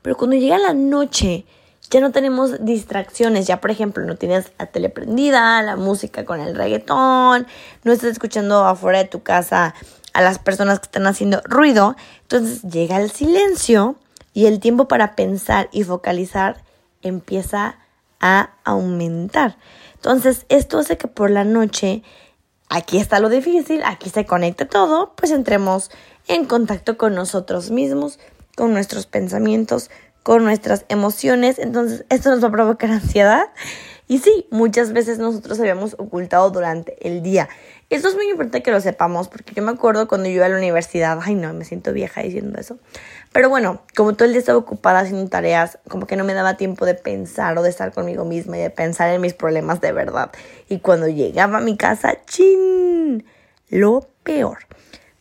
Pero 0.00 0.16
cuando 0.16 0.36
llega 0.36 0.58
la 0.58 0.72
noche, 0.72 1.44
ya 1.90 2.00
no 2.00 2.10
tenemos 2.10 2.64
distracciones, 2.64 3.46
ya 3.46 3.60
por 3.60 3.70
ejemplo 3.70 4.04
no 4.04 4.16
tienes 4.16 4.52
la 4.58 4.66
tele 4.66 4.88
prendida, 4.88 5.60
la 5.62 5.76
música 5.76 6.24
con 6.24 6.40
el 6.40 6.54
reggaetón, 6.54 7.46
no 7.84 7.92
estás 7.92 8.12
escuchando 8.12 8.64
afuera 8.64 8.98
de 8.98 9.04
tu 9.04 9.22
casa 9.22 9.74
a 10.14 10.22
las 10.22 10.38
personas 10.38 10.78
que 10.78 10.86
están 10.86 11.06
haciendo 11.06 11.40
ruido, 11.44 11.96
entonces 12.22 12.62
llega 12.62 13.00
el 13.00 13.10
silencio 13.10 13.96
y 14.34 14.46
el 14.46 14.60
tiempo 14.60 14.88
para 14.88 15.14
pensar 15.14 15.68
y 15.72 15.84
focalizar 15.84 16.62
empieza 17.02 17.76
a 18.20 18.50
aumentar. 18.64 19.56
Entonces 19.94 20.46
esto 20.48 20.78
hace 20.78 20.96
que 20.96 21.08
por 21.08 21.30
la 21.30 21.44
noche 21.44 22.02
aquí 22.68 22.98
está 22.98 23.20
lo 23.20 23.28
difícil, 23.28 23.82
aquí 23.84 24.08
se 24.08 24.24
conecta 24.24 24.66
todo, 24.66 25.12
pues 25.16 25.30
entremos 25.30 25.90
en 26.28 26.46
contacto 26.46 26.96
con 26.96 27.14
nosotros 27.14 27.70
mismos, 27.70 28.18
con 28.56 28.72
nuestros 28.72 29.06
pensamientos, 29.06 29.90
con 30.22 30.44
nuestras 30.44 30.84
emociones. 30.88 31.58
Entonces, 31.58 32.04
esto 32.08 32.30
nos 32.30 32.42
va 32.42 32.48
a 32.48 32.52
provocar 32.52 32.90
ansiedad. 32.92 33.48
Y 34.08 34.18
sí, 34.18 34.46
muchas 34.50 34.92
veces 34.92 35.18
nosotros 35.18 35.58
habíamos 35.60 35.94
ocultado 35.94 36.50
durante 36.50 36.96
el 37.06 37.22
día. 37.22 37.48
Esto 37.88 38.08
es 38.08 38.14
muy 38.14 38.28
importante 38.28 38.62
que 38.62 38.70
lo 38.70 38.80
sepamos, 38.80 39.28
porque 39.28 39.52
yo 39.54 39.62
me 39.62 39.70
acuerdo 39.70 40.08
cuando 40.08 40.28
yo 40.28 40.36
iba 40.36 40.46
a 40.46 40.48
la 40.48 40.56
universidad, 40.56 41.18
ay 41.22 41.34
no, 41.34 41.52
me 41.52 41.64
siento 41.64 41.92
vieja 41.92 42.22
diciendo 42.22 42.58
eso. 42.58 42.78
Pero 43.32 43.48
bueno, 43.48 43.82
como 43.94 44.14
todo 44.14 44.24
el 44.24 44.32
día 44.32 44.40
estaba 44.40 44.58
ocupada 44.58 45.00
haciendo 45.00 45.28
tareas, 45.28 45.78
como 45.88 46.06
que 46.06 46.16
no 46.16 46.24
me 46.24 46.34
daba 46.34 46.56
tiempo 46.56 46.86
de 46.86 46.94
pensar 46.94 47.56
o 47.58 47.62
de 47.62 47.70
estar 47.70 47.92
conmigo 47.92 48.24
misma 48.24 48.58
y 48.58 48.62
de 48.62 48.70
pensar 48.70 49.10
en 49.10 49.20
mis 49.20 49.34
problemas 49.34 49.80
de 49.80 49.92
verdad. 49.92 50.30
Y 50.68 50.78
cuando 50.78 51.06
llegaba 51.06 51.58
a 51.58 51.60
mi 51.60 51.76
casa, 51.76 52.16
¡chin! 52.26 53.24
Lo 53.68 54.08
peor. 54.22 54.58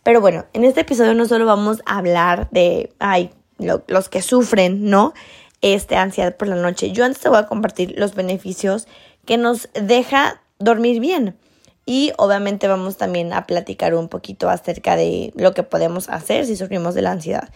Pero 0.03 0.19
bueno, 0.19 0.45
en 0.53 0.63
este 0.63 0.81
episodio 0.81 1.13
no 1.13 1.25
solo 1.25 1.45
vamos 1.45 1.81
a 1.85 1.97
hablar 1.97 2.49
de, 2.51 2.93
ay, 2.99 3.31
los 3.61 4.09
que 4.09 4.21
sufren, 4.21 4.89
¿no? 4.89 5.13
Este 5.61 5.95
ansiedad 5.95 6.35
por 6.35 6.47
la 6.47 6.55
noche. 6.55 6.91
Yo 6.91 7.05
antes 7.05 7.21
te 7.21 7.29
voy 7.29 7.37
a 7.37 7.47
compartir 7.47 7.93
los 7.97 8.15
beneficios 8.15 8.87
que 9.25 9.37
nos 9.37 9.69
deja 9.73 10.41
dormir 10.59 10.99
bien. 10.99 11.37
Y 11.85 12.13
obviamente 12.17 12.67
vamos 12.67 12.97
también 12.97 13.33
a 13.33 13.47
platicar 13.47 13.95
un 13.95 14.07
poquito 14.07 14.49
acerca 14.49 14.95
de 14.95 15.33
lo 15.35 15.53
que 15.53 15.63
podemos 15.63 16.09
hacer 16.09 16.45
si 16.45 16.55
sufrimos 16.55 16.93
de 16.95 17.01
la 17.01 17.11
ansiedad. 17.11 17.49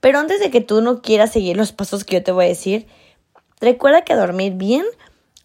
Pero 0.00 0.18
antes 0.18 0.40
de 0.40 0.50
que 0.50 0.60
tú 0.60 0.82
no 0.82 1.00
quieras 1.00 1.32
seguir 1.32 1.56
los 1.56 1.72
pasos 1.72 2.04
que 2.04 2.16
yo 2.16 2.22
te 2.22 2.32
voy 2.32 2.46
a 2.46 2.48
decir, 2.48 2.86
recuerda 3.60 4.02
que 4.02 4.14
dormir 4.14 4.54
bien 4.54 4.84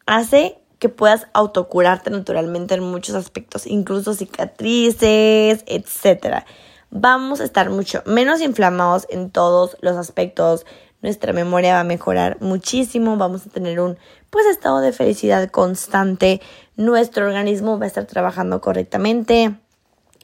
hace 0.06 0.58
que 0.80 0.90
puedas 0.90 1.28
autocurarte 1.34 2.10
naturalmente 2.10 2.76
en 2.76 2.84
muchos 2.84 3.16
aspectos, 3.16 3.66
incluso 3.66 4.14
cicatrices, 4.14 5.64
etc. 5.68 6.44
Vamos 6.90 7.42
a 7.42 7.44
estar 7.44 7.70
mucho 7.70 8.02
menos 8.06 8.42
inflamados 8.42 9.08
en 9.10 9.30
todos 9.30 9.78
los 9.82 9.98
aspectos. 9.98 10.66
Nuestra 11.02 11.34
memoria 11.34 11.76
va 11.76 11.82
a 11.82 11.84
mejorar 11.84 12.38
muchísimo, 12.40 13.18
vamos 13.18 13.46
a 13.46 13.50
tener 13.50 13.80
un 13.80 13.98
pues 14.30 14.46
estado 14.46 14.80
de 14.80 14.94
felicidad 14.94 15.50
constante, 15.50 16.42
nuestro 16.76 17.28
organismo 17.28 17.78
va 17.78 17.86
a 17.86 17.88
estar 17.88 18.06
trabajando 18.06 18.62
correctamente, 18.62 19.56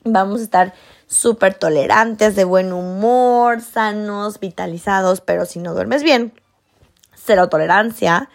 vamos 0.03 0.41
a 0.41 0.43
estar 0.43 0.73
súper 1.07 1.53
tolerantes, 1.53 2.35
de 2.35 2.43
buen 2.43 2.73
humor, 2.73 3.61
sanos, 3.61 4.39
vitalizados, 4.39 5.21
pero 5.21 5.45
si 5.45 5.59
no 5.59 5.73
duermes 5.73 6.03
bien, 6.03 6.33
cero 7.15 7.49
tolerancia, 7.49 8.29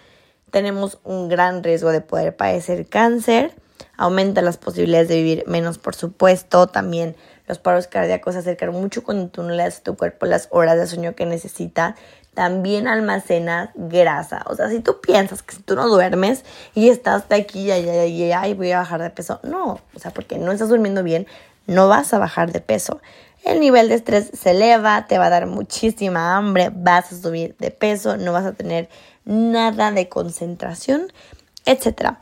tenemos 0.50 0.98
un 1.04 1.28
gran 1.28 1.62
riesgo 1.62 1.90
de 1.90 2.00
poder 2.00 2.36
padecer 2.36 2.86
cáncer, 2.86 3.54
aumenta 3.96 4.42
las 4.42 4.56
posibilidades 4.56 5.08
de 5.08 5.16
vivir 5.16 5.44
menos, 5.46 5.78
por 5.78 5.94
supuesto, 5.94 6.68
también 6.68 7.16
los 7.48 7.58
paros 7.58 7.86
cardíacos 7.86 8.34
se 8.34 8.70
mucho 8.70 9.02
cuando 9.02 9.28
tú 9.28 9.42
no 9.42 9.50
le 9.50 9.62
das 9.62 9.78
a 9.78 9.82
tu 9.82 9.96
cuerpo 9.96 10.26
las 10.26 10.48
horas 10.50 10.76
de 10.76 10.86
sueño 10.86 11.14
que 11.14 11.26
necesita, 11.26 11.96
también 12.34 12.86
almacenas 12.86 13.70
grasa. 13.74 14.44
O 14.46 14.54
sea, 14.54 14.68
si 14.68 14.80
tú 14.80 15.00
piensas 15.00 15.42
que 15.42 15.56
si 15.56 15.62
tú 15.62 15.74
no 15.74 15.88
duermes 15.88 16.44
y 16.74 16.88
estás 16.90 17.28
de 17.28 17.36
aquí 17.36 17.62
y 17.62 17.72
allá 17.72 18.54
voy 18.54 18.70
a 18.72 18.78
bajar 18.78 19.02
de 19.02 19.10
peso, 19.10 19.40
no, 19.42 19.80
o 19.94 19.98
sea, 19.98 20.12
porque 20.12 20.38
no 20.38 20.52
estás 20.52 20.68
durmiendo 20.68 21.02
bien, 21.02 21.26
no 21.66 21.88
vas 21.88 22.14
a 22.14 22.18
bajar 22.18 22.52
de 22.52 22.60
peso. 22.60 23.00
El 23.44 23.60
nivel 23.60 23.88
de 23.88 23.94
estrés 23.94 24.30
se 24.34 24.50
eleva, 24.50 25.06
te 25.06 25.18
va 25.18 25.26
a 25.26 25.30
dar 25.30 25.46
muchísima 25.46 26.36
hambre, 26.36 26.70
vas 26.72 27.12
a 27.12 27.16
subir 27.16 27.56
de 27.58 27.70
peso, 27.70 28.16
no 28.16 28.32
vas 28.32 28.44
a 28.44 28.52
tener 28.52 28.88
nada 29.24 29.90
de 29.90 30.08
concentración, 30.08 31.12
etc. 31.64 32.18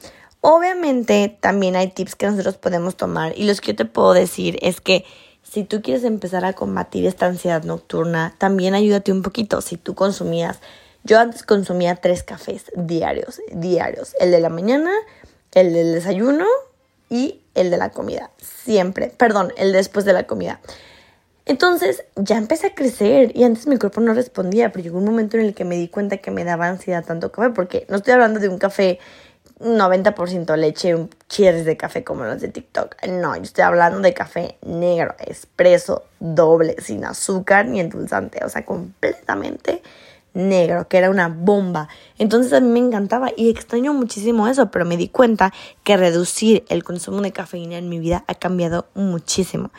Obviamente 0.49 1.37
también 1.41 1.75
hay 1.75 1.89
tips 1.89 2.15
que 2.15 2.27
nosotros 2.27 2.57
podemos 2.57 2.97
tomar 2.97 3.37
y 3.37 3.43
los 3.47 3.61
que 3.61 3.73
yo 3.73 3.77
te 3.79 3.85
puedo 3.85 4.13
decir 4.13 4.61
es 4.63 4.81
que 4.81 5.05
si 5.43 5.65
tú 5.65 5.83
quieres 5.83 6.05
empezar 6.05 6.45
a 6.45 6.53
combatir 6.53 7.05
esta 7.05 7.27
ansiedad 7.27 7.65
nocturna, 7.65 8.33
también 8.39 8.75
ayúdate 8.75 9.11
un 9.11 9.23
poquito. 9.23 9.61
Si 9.61 9.77
tú 9.77 9.97
consumías, 9.97 10.61
yo 11.03 11.19
antes 11.19 11.43
consumía 11.43 11.97
tres 11.97 12.23
cafés 12.23 12.67
diarios, 12.77 13.41
diarios, 13.51 14.15
el 14.21 14.31
de 14.31 14.39
la 14.39 14.49
mañana, 14.49 14.93
el 15.53 15.73
del 15.73 15.93
desayuno 15.95 16.47
y 17.11 17.41
el 17.57 17.73
de 17.73 17.79
la 17.79 17.91
comida, 17.91 18.31
siempre, 18.39 19.09
perdón, 19.09 19.53
el 19.57 19.73
después 19.73 20.05
de 20.05 20.13
la 20.13 20.29
comida. 20.29 20.61
Entonces 21.45 22.05
ya 22.15 22.37
empecé 22.37 22.69
a 22.69 22.75
crecer 22.77 23.37
y 23.37 23.43
antes 23.43 23.67
mi 23.67 23.79
cuerpo 23.79 24.01
no 24.01 24.15
respondía, 24.15 24.71
pero 24.71 24.85
llegó 24.85 24.99
un 24.99 25.07
momento 25.07 25.39
en 25.39 25.47
el 25.47 25.55
que 25.55 25.65
me 25.65 25.75
di 25.75 25.89
cuenta 25.89 26.19
que 26.19 26.31
me 26.31 26.45
daba 26.45 26.69
ansiedad 26.69 27.05
tanto 27.05 27.33
café, 27.33 27.51
porque 27.51 27.85
no 27.89 27.97
estoy 27.97 28.13
hablando 28.13 28.39
de 28.39 28.49
un 28.49 28.59
café 28.59 29.01
90% 29.61 30.57
leche, 30.57 30.95
un 30.95 31.09
cheers 31.29 31.65
de 31.65 31.77
café 31.77 32.05
como 32.05 32.25
los 32.25 32.41
de 32.41 32.49
TikTok. 32.49 32.97
No, 33.09 33.37
yo 33.37 33.43
estoy 33.43 33.65
hablando 33.65 34.01
de 34.01 34.13
café 34.13 34.59
negro, 34.63 35.15
expreso, 35.19 36.05
doble, 36.21 36.77
sin 36.81 37.05
azúcar 37.05 37.67
ni 37.67 37.81
endulzante, 37.81 38.45
o 38.45 38.49
sea, 38.49 38.65
completamente 38.65 39.83
negro, 40.35 40.87
que 40.89 40.99
era 40.99 41.09
una 41.09 41.29
bomba. 41.29 41.89
Entonces 42.19 42.53
a 42.53 42.61
mí 42.61 42.69
me 42.69 42.87
encantaba 42.87 43.31
y 43.35 43.49
extraño 43.49 43.95
muchísimo 43.95 44.47
eso, 44.47 44.71
pero 44.71 44.85
me 44.85 44.99
di 44.99 45.09
cuenta 45.09 45.53
que 45.83 45.97
reducir 45.97 46.65
el 46.69 46.85
consumo 46.85 47.23
de 47.23 47.33
cafeína 47.33 47.79
en 47.79 47.89
mi 47.89 47.99
vida 47.99 48.25
ha 48.27 48.35
cambiado 48.35 48.87
muchísimo. 48.95 49.71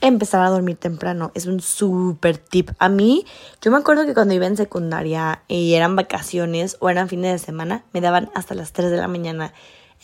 Empezar 0.00 0.42
a 0.44 0.50
dormir 0.50 0.76
temprano 0.76 1.30
es 1.34 1.46
un 1.46 1.60
súper 1.60 2.38
tip. 2.38 2.70
A 2.78 2.88
mí, 2.88 3.24
yo 3.62 3.70
me 3.70 3.78
acuerdo 3.78 4.04
que 4.04 4.14
cuando 4.14 4.34
iba 4.34 4.46
en 4.46 4.56
secundaria 4.56 5.42
y 5.48 5.74
eran 5.74 5.96
vacaciones 5.96 6.76
o 6.80 6.90
eran 6.90 7.08
fines 7.08 7.32
de 7.32 7.44
semana, 7.44 7.84
me 7.92 8.00
daban 8.00 8.30
hasta 8.34 8.54
las 8.54 8.72
3 8.72 8.90
de 8.90 8.96
la 8.98 9.08
mañana 9.08 9.54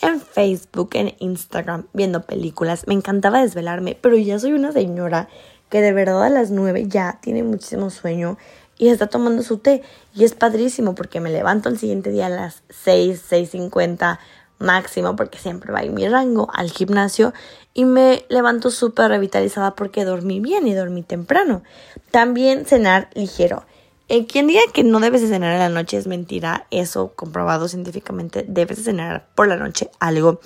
en 0.03 0.21
Facebook, 0.21 0.91
en 0.95 1.15
Instagram, 1.19 1.87
viendo 1.93 2.23
películas. 2.23 2.87
Me 2.87 2.95
encantaba 2.95 3.43
desvelarme, 3.43 3.99
pero 4.01 4.17
ya 4.17 4.39
soy 4.39 4.53
una 4.53 4.73
señora 4.73 5.29
que 5.69 5.81
de 5.81 5.93
verdad 5.93 6.25
a 6.25 6.31
las 6.31 6.51
9 6.51 6.87
ya 6.89 7.19
tiene 7.21 7.43
muchísimo 7.43 7.91
sueño 7.91 8.39
y 8.79 8.89
está 8.89 9.09
tomando 9.09 9.43
su 9.43 9.59
té. 9.59 9.83
Y 10.15 10.25
es 10.25 10.35
padrísimo 10.35 10.95
porque 10.95 11.21
me 11.21 11.31
levanto 11.31 11.69
el 11.69 11.79
siguiente 11.79 12.11
día 12.11 12.27
a 12.27 12.31
las 12.31 12.63
6, 12.71 13.23
6.50 13.31 14.19
máximo 14.61 15.17
porque 15.17 15.39
siempre 15.39 15.73
va 15.73 15.83
en 15.83 15.95
mi 15.95 16.09
rango 16.09 16.49
al 16.53 16.71
gimnasio 16.71 17.33
y 17.75 17.85
me 17.85 18.25
levanto 18.29 18.71
súper 18.71 19.09
revitalizada 19.09 19.75
porque 19.75 20.05
dormí 20.05 20.39
bien 20.39 20.69
y 20.69 20.75
dormí 20.75 21.03
temprano. 21.03 21.63
También 22.11 22.67
cenar 22.67 23.09
ligero. 23.15 23.65
Eh, 24.09 24.27
quien 24.27 24.47
diga 24.47 24.61
que 24.73 24.85
no 24.85 25.01
debes 25.01 25.23
de 25.23 25.29
cenar 25.29 25.53
en 25.53 25.61
la 25.61 25.69
noche 25.69 25.97
es 25.97 26.07
mentira, 26.07 26.67
eso 26.71 27.13
comprobado 27.15 27.69
científicamente, 27.69 28.45
debes 28.47 28.79
de 28.79 28.85
cenar 28.85 29.29
por 29.35 29.47
la 29.47 29.57
noche 29.57 29.91
algo 30.01 30.41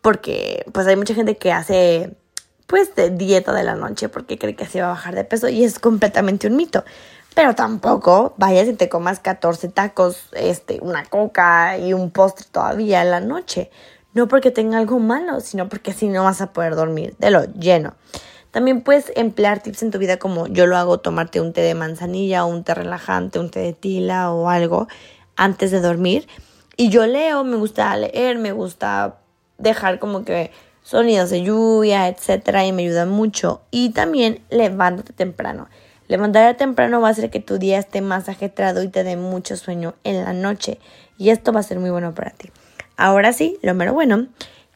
porque 0.00 0.64
pues 0.72 0.86
hay 0.86 0.96
mucha 0.96 1.14
gente 1.14 1.36
que 1.36 1.52
hace 1.52 2.16
pues 2.66 2.94
de 2.94 3.10
dieta 3.10 3.52
de 3.52 3.62
la 3.62 3.74
noche 3.74 4.08
porque 4.08 4.38
cree 4.38 4.56
que 4.56 4.64
así 4.64 4.78
va 4.78 4.86
a 4.86 4.90
bajar 4.90 5.14
de 5.14 5.24
peso 5.24 5.48
y 5.48 5.64
es 5.64 5.78
completamente 5.78 6.46
un 6.46 6.56
mito 6.56 6.84
pero 7.38 7.54
tampoco 7.54 8.34
vayas 8.36 8.66
y 8.66 8.72
te 8.72 8.88
comas 8.88 9.20
14 9.20 9.68
tacos, 9.68 10.28
este, 10.32 10.80
una 10.82 11.04
coca 11.04 11.78
y 11.78 11.92
un 11.92 12.10
postre 12.10 12.44
todavía 12.50 13.00
en 13.00 13.12
la 13.12 13.20
noche. 13.20 13.70
No 14.12 14.26
porque 14.26 14.50
tenga 14.50 14.78
algo 14.78 14.98
malo, 14.98 15.38
sino 15.38 15.68
porque 15.68 15.92
así 15.92 16.08
no 16.08 16.24
vas 16.24 16.40
a 16.40 16.52
poder 16.52 16.74
dormir 16.74 17.14
de 17.20 17.30
lo 17.30 17.44
lleno. 17.52 17.94
También 18.50 18.80
puedes 18.80 19.12
emplear 19.14 19.62
tips 19.62 19.84
en 19.84 19.92
tu 19.92 19.98
vida 19.98 20.16
como 20.16 20.48
yo 20.48 20.66
lo 20.66 20.76
hago, 20.76 20.98
tomarte 20.98 21.40
un 21.40 21.52
té 21.52 21.60
de 21.60 21.76
manzanilla 21.76 22.44
o 22.44 22.48
un 22.48 22.64
té 22.64 22.74
relajante, 22.74 23.38
un 23.38 23.52
té 23.52 23.60
de 23.60 23.72
tila 23.72 24.32
o 24.32 24.48
algo 24.48 24.88
antes 25.36 25.70
de 25.70 25.80
dormir. 25.80 26.26
Y 26.76 26.88
yo 26.88 27.06
leo, 27.06 27.44
me 27.44 27.54
gusta 27.54 27.96
leer, 27.96 28.38
me 28.38 28.50
gusta 28.50 29.20
dejar 29.58 30.00
como 30.00 30.24
que 30.24 30.50
sonidos 30.82 31.30
de 31.30 31.42
lluvia, 31.42 32.08
etcétera, 32.08 32.66
y 32.66 32.72
me 32.72 32.82
ayuda 32.82 33.06
mucho. 33.06 33.60
Y 33.70 33.90
también 33.90 34.42
levántate 34.50 35.12
temprano. 35.12 35.68
Levantar 36.08 36.56
temprano 36.56 37.02
va 37.02 37.08
a 37.08 37.10
hacer 37.10 37.30
que 37.30 37.40
tu 37.40 37.58
día 37.58 37.78
esté 37.78 38.00
más 38.00 38.28
ajetrado 38.30 38.82
y 38.82 38.88
te 38.88 39.04
dé 39.04 39.16
mucho 39.16 39.56
sueño 39.56 39.94
en 40.04 40.24
la 40.24 40.32
noche. 40.32 40.80
Y 41.18 41.30
esto 41.30 41.52
va 41.52 41.60
a 41.60 41.62
ser 41.62 41.78
muy 41.78 41.90
bueno 41.90 42.14
para 42.14 42.30
ti. 42.30 42.50
Ahora 42.96 43.32
sí, 43.32 43.58
lo 43.62 43.74
mero 43.74 43.92
bueno. 43.92 44.26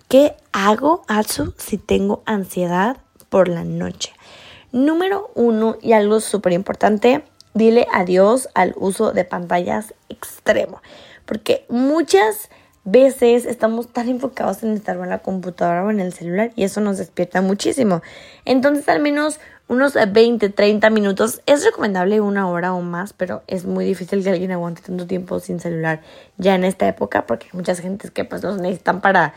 ¿Qué 0.08 0.34
hago, 0.52 1.04
Atsu, 1.08 1.54
si 1.56 1.78
tengo 1.78 2.22
ansiedad 2.26 2.98
por 3.30 3.48
la 3.48 3.64
noche? 3.64 4.12
Número 4.72 5.30
uno, 5.34 5.78
y 5.80 5.92
algo 5.92 6.20
súper 6.20 6.52
importante, 6.52 7.24
dile 7.54 7.86
adiós 7.92 8.50
al 8.54 8.74
uso 8.76 9.12
de 9.12 9.24
pantallas 9.24 9.94
extremo. 10.10 10.82
Porque 11.24 11.64
muchas 11.70 12.50
veces 12.84 13.46
estamos 13.46 13.92
tan 13.92 14.08
enfocados 14.08 14.62
en 14.62 14.72
estar 14.72 14.96
en 14.96 15.08
la 15.08 15.20
computadora 15.20 15.84
o 15.84 15.90
en 15.90 16.00
el 16.00 16.12
celular 16.12 16.52
y 16.56 16.64
eso 16.64 16.80
nos 16.80 16.98
despierta 16.98 17.40
muchísimo. 17.40 18.02
Entonces, 18.44 18.88
al 18.88 19.00
menos 19.00 19.40
unos 19.68 19.94
20, 19.94 20.48
30 20.50 20.90
minutos. 20.90 21.42
Es 21.46 21.64
recomendable 21.64 22.20
una 22.20 22.48
hora 22.48 22.74
o 22.74 22.80
más, 22.82 23.12
pero 23.12 23.42
es 23.46 23.64
muy 23.64 23.84
difícil 23.84 24.22
que 24.22 24.30
alguien 24.30 24.52
aguante 24.52 24.82
tanto 24.82 25.06
tiempo 25.06 25.40
sin 25.40 25.60
celular 25.60 26.00
ya 26.36 26.54
en 26.54 26.64
esta 26.64 26.86
época, 26.88 27.26
porque 27.26 27.46
hay 27.46 27.52
muchas 27.54 27.80
gentes 27.80 28.10
que 28.10 28.24
pues 28.24 28.42
los 28.42 28.60
necesitan 28.60 29.00
para, 29.00 29.34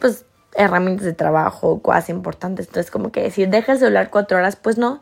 pues, 0.00 0.24
herramientas 0.54 1.04
de 1.04 1.12
trabajo, 1.12 1.80
cosas 1.82 2.08
importantes. 2.08 2.66
Entonces, 2.66 2.90
como 2.90 3.12
que 3.12 3.22
decir, 3.22 3.48
deja 3.48 3.72
el 3.72 3.78
celular 3.78 4.10
cuatro 4.10 4.38
horas, 4.38 4.56
pues 4.56 4.78
no, 4.78 5.00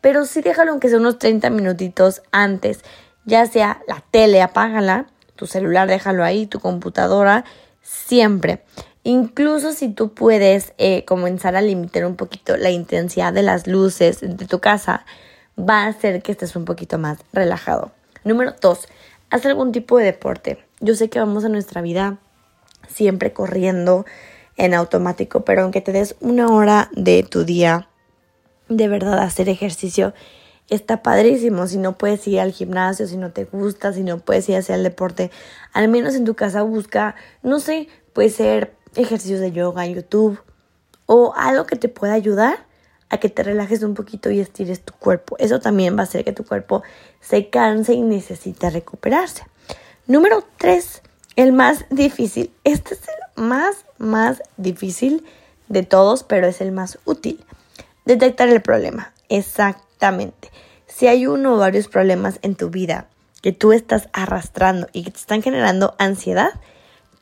pero 0.00 0.24
sí 0.24 0.40
déjalo 0.42 0.72
aunque 0.72 0.88
sea 0.88 0.98
unos 0.98 1.18
30 1.18 1.50
minutitos 1.50 2.22
antes, 2.30 2.84
ya 3.24 3.46
sea 3.46 3.82
la 3.86 4.02
tele, 4.10 4.42
apágala, 4.42 5.06
tu 5.36 5.46
celular 5.46 5.88
déjalo 5.88 6.24
ahí, 6.24 6.46
tu 6.46 6.60
computadora, 6.60 7.44
siempre. 7.82 8.62
Incluso 9.08 9.72
si 9.72 9.88
tú 9.88 10.12
puedes 10.12 10.74
eh, 10.76 11.06
comenzar 11.06 11.56
a 11.56 11.62
limitar 11.62 12.04
un 12.04 12.14
poquito 12.14 12.58
la 12.58 12.70
intensidad 12.70 13.32
de 13.32 13.42
las 13.42 13.66
luces 13.66 14.20
de 14.20 14.44
tu 14.44 14.58
casa, 14.58 15.06
va 15.58 15.84
a 15.84 15.86
hacer 15.86 16.20
que 16.20 16.32
estés 16.32 16.56
un 16.56 16.66
poquito 16.66 16.98
más 16.98 17.18
relajado. 17.32 17.90
Número 18.22 18.54
dos, 18.60 18.86
haz 19.30 19.46
algún 19.46 19.72
tipo 19.72 19.96
de 19.96 20.04
deporte. 20.04 20.58
Yo 20.80 20.94
sé 20.94 21.08
que 21.08 21.20
vamos 21.20 21.46
a 21.46 21.48
nuestra 21.48 21.80
vida 21.80 22.18
siempre 22.86 23.32
corriendo 23.32 24.04
en 24.58 24.74
automático, 24.74 25.42
pero 25.42 25.62
aunque 25.62 25.80
te 25.80 25.92
des 25.92 26.14
una 26.20 26.48
hora 26.48 26.90
de 26.92 27.22
tu 27.22 27.44
día, 27.44 27.88
de 28.68 28.88
verdad 28.88 29.20
hacer 29.20 29.48
ejercicio 29.48 30.12
está 30.68 31.02
padrísimo. 31.02 31.66
Si 31.66 31.78
no 31.78 31.96
puedes 31.96 32.28
ir 32.28 32.40
al 32.40 32.52
gimnasio, 32.52 33.06
si 33.06 33.16
no 33.16 33.30
te 33.30 33.46
gusta, 33.46 33.94
si 33.94 34.02
no 34.02 34.18
puedes 34.18 34.46
ir 34.50 34.56
hacia 34.56 34.74
el 34.74 34.82
deporte, 34.82 35.30
al 35.72 35.88
menos 35.88 36.14
en 36.14 36.26
tu 36.26 36.34
casa 36.34 36.60
busca, 36.60 37.14
no 37.42 37.58
sé, 37.58 37.88
puede 38.12 38.30
ser 38.30 38.74
ejercicios 38.98 39.40
de 39.40 39.52
yoga 39.52 39.86
en 39.86 39.94
YouTube 39.94 40.40
o 41.06 41.32
algo 41.36 41.64
que 41.66 41.76
te 41.76 41.88
pueda 41.88 42.12
ayudar 42.12 42.66
a 43.08 43.18
que 43.18 43.28
te 43.28 43.42
relajes 43.42 43.82
un 43.82 43.94
poquito 43.94 44.30
y 44.30 44.40
estires 44.40 44.82
tu 44.82 44.92
cuerpo. 44.94 45.36
Eso 45.38 45.60
también 45.60 45.96
va 45.96 46.00
a 46.00 46.04
hacer 46.04 46.24
que 46.24 46.32
tu 46.32 46.44
cuerpo 46.44 46.82
se 47.20 47.48
canse 47.48 47.94
y 47.94 48.02
necesite 48.02 48.68
recuperarse. 48.68 49.44
Número 50.06 50.44
3, 50.58 51.02
el 51.36 51.52
más 51.52 51.86
difícil. 51.90 52.52
Este 52.64 52.94
es 52.94 53.00
el 53.02 53.42
más, 53.42 53.86
más 53.96 54.42
difícil 54.56 55.24
de 55.68 55.82
todos, 55.84 56.24
pero 56.24 56.46
es 56.46 56.60
el 56.60 56.72
más 56.72 56.98
útil. 57.04 57.42
Detectar 58.04 58.48
el 58.48 58.60
problema. 58.60 59.12
Exactamente. 59.28 60.50
Si 60.86 61.06
hay 61.06 61.26
uno 61.26 61.54
o 61.54 61.58
varios 61.58 61.88
problemas 61.88 62.38
en 62.42 62.56
tu 62.56 62.70
vida 62.70 63.06
que 63.42 63.52
tú 63.52 63.72
estás 63.72 64.08
arrastrando 64.12 64.88
y 64.92 65.04
que 65.04 65.10
te 65.10 65.18
están 65.18 65.42
generando 65.42 65.94
ansiedad, 65.98 66.50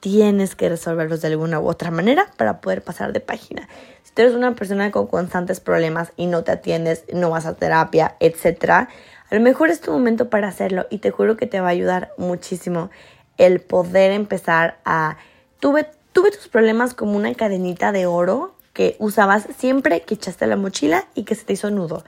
tienes 0.00 0.54
que 0.54 0.68
resolverlos 0.68 1.20
de 1.22 1.28
alguna 1.28 1.60
u 1.60 1.68
otra 1.68 1.90
manera 1.90 2.26
para 2.36 2.60
poder 2.60 2.82
pasar 2.82 3.12
de 3.12 3.20
página. 3.20 3.68
Si 4.02 4.12
tú 4.12 4.22
eres 4.22 4.34
una 4.34 4.54
persona 4.54 4.90
con 4.90 5.06
constantes 5.06 5.60
problemas 5.60 6.12
y 6.16 6.26
no 6.26 6.44
te 6.44 6.52
atiendes, 6.52 7.04
no 7.12 7.30
vas 7.30 7.46
a 7.46 7.54
terapia, 7.54 8.16
etc., 8.20 8.88
a 9.28 9.34
lo 9.34 9.40
mejor 9.40 9.70
es 9.70 9.80
tu 9.80 9.90
momento 9.90 10.30
para 10.30 10.48
hacerlo 10.48 10.86
y 10.88 10.98
te 10.98 11.10
juro 11.10 11.36
que 11.36 11.46
te 11.46 11.60
va 11.60 11.68
a 11.68 11.70
ayudar 11.70 12.12
muchísimo 12.16 12.90
el 13.38 13.60
poder 13.60 14.12
empezar 14.12 14.78
a... 14.84 15.16
Tuve, 15.58 15.90
tuve 16.12 16.30
tus 16.30 16.48
problemas 16.48 16.94
como 16.94 17.16
una 17.16 17.34
cadenita 17.34 17.90
de 17.90 18.06
oro 18.06 18.54
que 18.72 18.94
usabas 18.98 19.48
siempre 19.58 20.02
que 20.02 20.14
echaste 20.14 20.46
la 20.46 20.56
mochila 20.56 21.06
y 21.14 21.24
que 21.24 21.34
se 21.34 21.44
te 21.44 21.54
hizo 21.54 21.70
nudo. 21.70 22.04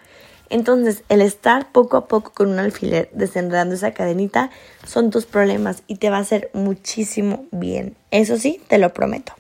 Entonces, 0.51 1.03
el 1.09 1.21
estar 1.21 1.73
poco 1.73 1.97
a 1.97 2.09
poco 2.09 2.33
con 2.33 2.49
un 2.49 2.59
alfiler 2.59 3.11
desenredando 3.13 3.75
esa 3.75 3.93
cadenita 3.93 4.51
son 4.87 5.11
tus 5.11 5.27
problemas 5.27 5.83
y 5.87 5.97
te 5.97 6.11
va 6.11 6.19
a 6.19 6.21
hacer 6.21 6.51
muchísimo 6.55 7.47
bien. 7.51 7.97
Eso 8.11 8.37
sí, 8.37 8.61
te 8.69 8.79
lo 8.79 8.93
prometo. 8.93 9.35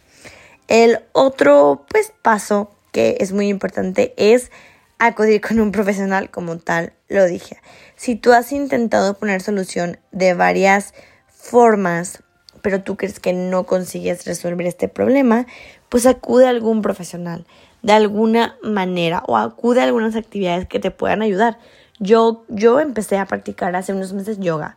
El 0.68 1.00
otro 1.12 1.86
pues 1.88 2.12
paso 2.22 2.70
que 2.92 3.16
es 3.20 3.32
muy 3.32 3.48
importante 3.48 4.12
es 4.16 4.50
acudir 4.98 5.40
con 5.40 5.60
un 5.60 5.72
profesional 5.72 6.30
como 6.30 6.58
tal, 6.58 6.92
lo 7.08 7.24
dije. 7.24 7.58
Si 7.96 8.16
tú 8.16 8.32
has 8.32 8.52
intentado 8.52 9.14
poner 9.14 9.40
solución 9.40 9.98
de 10.12 10.34
varias 10.34 10.92
formas, 11.28 12.22
pero 12.60 12.82
tú 12.82 12.96
crees 12.96 13.20
que 13.20 13.32
no 13.32 13.64
consigues 13.64 14.26
resolver 14.26 14.66
este 14.66 14.88
problema, 14.88 15.46
pues 15.88 16.04
acude 16.04 16.46
a 16.46 16.50
algún 16.50 16.82
profesional 16.82 17.46
de 17.88 17.94
alguna 17.94 18.58
manera 18.62 19.22
o 19.26 19.38
acude 19.38 19.80
a 19.80 19.84
algunas 19.84 20.14
actividades 20.14 20.68
que 20.68 20.78
te 20.78 20.90
puedan 20.90 21.22
ayudar. 21.22 21.58
Yo, 21.98 22.44
yo 22.48 22.80
empecé 22.80 23.16
a 23.16 23.24
practicar 23.24 23.74
hace 23.74 23.94
unos 23.94 24.12
meses 24.12 24.38
yoga. 24.38 24.76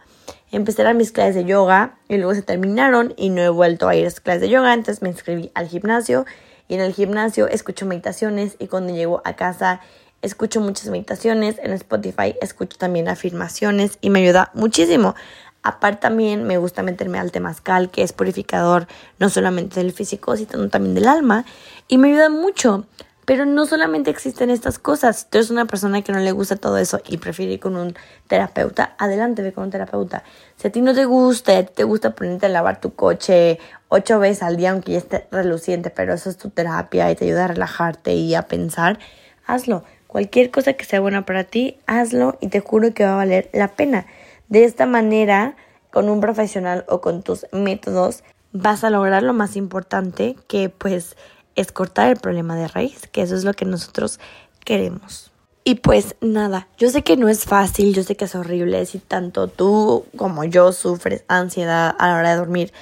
Empecé 0.49 0.87
a 0.87 0.93
mis 0.93 1.11
clases 1.11 1.35
de 1.35 1.43
yoga 1.43 1.97
y 2.07 2.15
luego 2.15 2.33
se 2.33 2.41
terminaron 2.41 3.13
y 3.17 3.29
no 3.29 3.41
he 3.41 3.49
vuelto 3.49 3.89
a 3.89 3.95
ir 3.97 4.05
a 4.05 4.07
esas 4.07 4.21
clases 4.21 4.43
de 4.43 4.49
yoga, 4.49 4.73
entonces 4.73 5.01
me 5.01 5.09
inscribí 5.09 5.51
al 5.55 5.67
gimnasio 5.67 6.25
y 6.69 6.75
en 6.75 6.79
el 6.79 6.93
gimnasio 6.93 7.49
escucho 7.49 7.85
meditaciones 7.85 8.55
y 8.59 8.67
cuando 8.67 8.93
llego 8.93 9.21
a 9.25 9.35
casa 9.35 9.81
escucho 10.21 10.61
muchas 10.61 10.87
meditaciones, 10.87 11.59
en 11.61 11.73
Spotify 11.73 12.35
escucho 12.41 12.77
también 12.77 13.09
afirmaciones 13.09 13.97
y 13.99 14.09
me 14.09 14.21
ayuda 14.21 14.51
muchísimo. 14.53 15.15
Aparte 15.63 16.01
también 16.01 16.43
me 16.43 16.57
gusta 16.57 16.83
meterme 16.83 17.19
al 17.19 17.31
temazcal, 17.31 17.91
que 17.91 18.01
es 18.01 18.13
purificador 18.13 18.87
no 19.19 19.29
solamente 19.29 19.79
del 19.79 19.91
físico, 19.91 20.35
sino 20.35 20.69
también 20.69 20.95
del 20.95 21.07
alma. 21.07 21.45
Y 21.87 21.97
me 21.97 22.09
ayuda 22.09 22.29
mucho. 22.29 22.85
Pero 23.23 23.45
no 23.45 23.65
solamente 23.67 24.09
existen 24.09 24.49
estas 24.49 24.79
cosas. 24.79 25.19
Si 25.19 25.25
tú 25.29 25.37
eres 25.37 25.51
una 25.51 25.65
persona 25.65 26.01
que 26.01 26.11
no 26.11 26.19
le 26.19 26.31
gusta 26.31 26.55
todo 26.55 26.77
eso 26.79 26.99
y 27.07 27.17
prefiere 27.17 27.53
ir 27.53 27.59
con 27.59 27.75
un 27.75 27.95
terapeuta, 28.27 28.95
adelante, 28.97 29.43
ve 29.43 29.53
con 29.53 29.65
un 29.65 29.69
terapeuta. 29.69 30.23
Si 30.57 30.67
a 30.67 30.71
ti 30.71 30.81
no 30.81 30.93
te 30.95 31.05
gusta, 31.05 31.63
te 31.63 31.83
gusta 31.83 32.15
ponerte 32.15 32.47
a 32.47 32.49
lavar 32.49 32.81
tu 32.81 32.95
coche 32.95 33.59
ocho 33.89 34.19
veces 34.19 34.41
al 34.41 34.57
día, 34.57 34.71
aunque 34.71 34.93
ya 34.93 34.97
esté 34.97 35.27
reluciente, 35.31 35.91
pero 35.91 36.13
eso 36.13 36.29
es 36.29 36.37
tu 36.37 36.49
terapia 36.49 37.11
y 37.11 37.15
te 37.15 37.25
ayuda 37.25 37.45
a 37.45 37.47
relajarte 37.49 38.13
y 38.13 38.33
a 38.35 38.43
pensar, 38.43 38.99
hazlo. 39.45 39.83
Cualquier 40.07 40.51
cosa 40.51 40.73
que 40.73 40.83
sea 40.83 40.99
buena 40.99 41.25
para 41.25 41.45
ti, 41.45 41.77
hazlo 41.87 42.37
y 42.41 42.47
te 42.47 42.59
juro 42.59 42.93
que 42.93 43.05
va 43.05 43.13
a 43.13 43.15
valer 43.15 43.49
la 43.53 43.69
pena. 43.69 44.07
De 44.51 44.65
esta 44.65 44.85
manera, 44.85 45.55
con 45.91 46.09
un 46.09 46.19
profesional 46.19 46.83
o 46.89 46.99
con 46.99 47.23
tus 47.23 47.45
métodos, 47.53 48.25
vas 48.51 48.83
a 48.83 48.89
lograr 48.89 49.23
lo 49.23 49.31
más 49.31 49.55
importante 49.55 50.35
que 50.49 50.67
pues 50.67 51.15
es 51.55 51.71
cortar 51.71 52.09
el 52.09 52.17
problema 52.17 52.57
de 52.57 52.67
raíz, 52.67 53.07
que 53.07 53.21
eso 53.21 53.33
es 53.37 53.45
lo 53.45 53.53
que 53.53 53.63
nosotros 53.63 54.19
queremos. 54.65 55.31
Y 55.63 55.75
pues 55.75 56.17
nada, 56.19 56.67
yo 56.77 56.89
sé 56.89 57.01
que 57.01 57.15
no 57.15 57.29
es 57.29 57.45
fácil, 57.45 57.93
yo 57.93 58.03
sé 58.03 58.17
que 58.17 58.25
es 58.25 58.35
horrible 58.35 58.85
si 58.85 58.99
tanto 58.99 59.47
tú 59.47 60.05
como 60.17 60.43
yo 60.43 60.73
sufres 60.73 61.23
ansiedad 61.29 61.95
a 61.97 62.09
la 62.09 62.17
hora 62.17 62.31
de 62.31 62.35
dormir. 62.35 62.73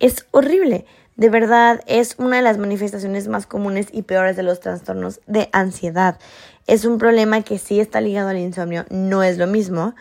Es 0.00 0.26
horrible. 0.32 0.86
De 1.14 1.28
verdad, 1.28 1.82
es 1.86 2.16
una 2.18 2.38
de 2.38 2.42
las 2.42 2.58
manifestaciones 2.58 3.28
más 3.28 3.46
comunes 3.46 3.86
y 3.92 4.02
peores 4.02 4.34
de 4.34 4.42
los 4.42 4.58
trastornos 4.58 5.20
de 5.28 5.50
ansiedad. 5.52 6.18
Es 6.66 6.84
un 6.84 6.98
problema 6.98 7.42
que 7.42 7.58
sí 7.58 7.78
está 7.78 8.00
ligado 8.00 8.30
al 8.30 8.38
insomnio, 8.38 8.86
no 8.90 9.22
es 9.22 9.38
lo 9.38 9.46
mismo, 9.46 9.94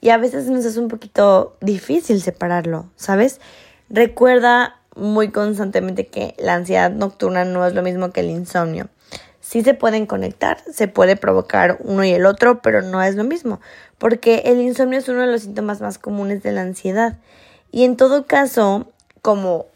y 0.00 0.10
a 0.10 0.18
veces 0.18 0.46
nos 0.46 0.64
es 0.64 0.76
un 0.76 0.88
poquito 0.88 1.56
difícil 1.60 2.20
separarlo, 2.20 2.90
¿sabes? 2.96 3.40
Recuerda 3.88 4.76
muy 4.94 5.30
constantemente 5.30 6.06
que 6.06 6.34
la 6.38 6.54
ansiedad 6.54 6.90
nocturna 6.90 7.44
no 7.44 7.66
es 7.66 7.74
lo 7.74 7.82
mismo 7.82 8.10
que 8.10 8.20
el 8.20 8.30
insomnio. 8.30 8.88
Sí 9.40 9.62
se 9.62 9.74
pueden 9.74 10.06
conectar, 10.06 10.58
se 10.70 10.88
puede 10.88 11.16
provocar 11.16 11.78
uno 11.80 12.04
y 12.04 12.10
el 12.10 12.26
otro, 12.26 12.60
pero 12.60 12.82
no 12.82 13.02
es 13.02 13.14
lo 13.14 13.24
mismo, 13.24 13.60
porque 13.96 14.42
el 14.46 14.60
insomnio 14.60 14.98
es 14.98 15.08
uno 15.08 15.22
de 15.22 15.32
los 15.32 15.42
síntomas 15.42 15.80
más 15.80 15.98
comunes 15.98 16.42
de 16.42 16.52
la 16.52 16.60
ansiedad. 16.60 17.16
Y 17.70 17.84
en 17.84 17.96
todo 17.96 18.26
caso, 18.26 18.88
como 19.22 19.66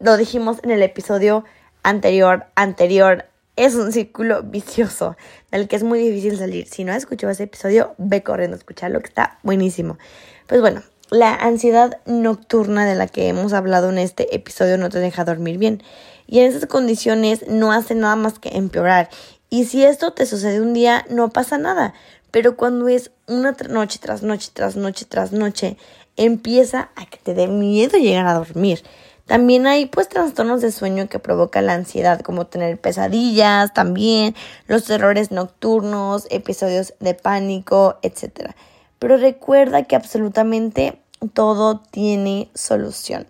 lo 0.00 0.16
dijimos 0.16 0.58
en 0.62 0.70
el 0.70 0.82
episodio 0.82 1.44
anterior, 1.82 2.46
anterior 2.56 3.26
es 3.58 3.74
un 3.74 3.92
círculo 3.92 4.44
vicioso 4.44 5.16
del 5.50 5.66
que 5.66 5.76
es 5.76 5.82
muy 5.82 5.98
difícil 5.98 6.38
salir. 6.38 6.66
Si 6.68 6.84
no 6.84 6.92
has 6.92 6.98
escuchado 6.98 7.32
ese 7.32 7.42
episodio, 7.42 7.94
ve 7.98 8.22
corriendo 8.22 8.54
a 8.54 8.58
escucharlo, 8.58 9.00
que 9.00 9.08
está 9.08 9.38
buenísimo. 9.42 9.98
Pues 10.46 10.60
bueno, 10.60 10.82
la 11.10 11.34
ansiedad 11.34 11.98
nocturna 12.06 12.86
de 12.86 12.94
la 12.94 13.08
que 13.08 13.28
hemos 13.28 13.52
hablado 13.52 13.90
en 13.90 13.98
este 13.98 14.34
episodio 14.34 14.78
no 14.78 14.90
te 14.90 15.00
deja 15.00 15.24
dormir 15.24 15.58
bien. 15.58 15.82
Y 16.28 16.38
en 16.38 16.46
esas 16.46 16.66
condiciones 16.66 17.48
no 17.48 17.72
hace 17.72 17.96
nada 17.96 18.14
más 18.14 18.38
que 18.38 18.50
empeorar. 18.50 19.08
Y 19.50 19.64
si 19.64 19.84
esto 19.84 20.12
te 20.12 20.26
sucede 20.26 20.60
un 20.60 20.72
día, 20.72 21.04
no 21.10 21.30
pasa 21.30 21.58
nada. 21.58 21.94
Pero 22.30 22.56
cuando 22.56 22.86
es 22.86 23.10
una 23.26 23.56
noche 23.68 23.98
tras 24.00 24.22
noche, 24.22 24.50
tras 24.52 24.76
noche, 24.76 25.04
tras 25.04 25.32
noche, 25.32 25.78
empieza 26.16 26.90
a 26.94 27.06
que 27.06 27.18
te 27.18 27.34
dé 27.34 27.48
miedo 27.48 27.98
llegar 27.98 28.26
a 28.26 28.34
dormir. 28.34 28.84
También 29.28 29.66
hay 29.66 29.84
pues 29.84 30.08
trastornos 30.08 30.62
de 30.62 30.72
sueño 30.72 31.06
que 31.10 31.18
provocan 31.18 31.66
la 31.66 31.74
ansiedad, 31.74 32.22
como 32.22 32.46
tener 32.46 32.80
pesadillas, 32.80 33.74
también 33.74 34.34
los 34.68 34.88
errores 34.88 35.30
nocturnos, 35.30 36.26
episodios 36.30 36.94
de 36.98 37.12
pánico, 37.12 37.98
etc. 38.00 38.52
Pero 38.98 39.18
recuerda 39.18 39.82
que 39.82 39.96
absolutamente 39.96 40.98
todo 41.34 41.78
tiene 41.90 42.48
solución. 42.54 43.26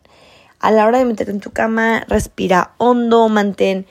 A 0.61 0.71
la 0.71 0.87
hora 0.87 0.99
de 0.99 1.05
meterte 1.05 1.33
en 1.33 1.41
tu 1.41 1.51
cama, 1.51 2.05
respira 2.07 2.75
hondo, 2.79 3.29
mantén 3.29 3.85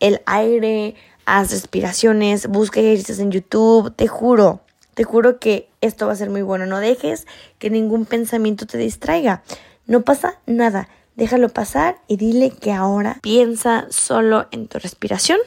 el 0.00 0.20
aire, 0.26 0.96
haz 1.26 1.52
respiraciones, 1.52 2.48
busca 2.48 2.80
ejercicios 2.80 3.20
en 3.20 3.30
YouTube, 3.30 3.94
te 3.94 4.08
juro, 4.08 4.62
te 4.94 5.04
juro 5.04 5.38
que 5.38 5.68
esto 5.80 6.08
va 6.08 6.14
a 6.14 6.16
ser 6.16 6.28
muy 6.28 6.42
bueno. 6.42 6.66
No 6.66 6.80
dejes 6.80 7.28
que 7.60 7.70
ningún 7.70 8.04
pensamiento 8.04 8.66
te 8.66 8.78
distraiga. 8.78 9.44
No 9.86 10.02
pasa 10.02 10.40
nada 10.46 10.88
déjalo 11.16 11.48
pasar 11.48 11.98
y 12.08 12.16
dile 12.16 12.50
que 12.50 12.72
ahora 12.72 13.18
piensa 13.22 13.86
solo 13.90 14.46
en 14.50 14.68
tu 14.68 14.78
respiración 14.78 15.38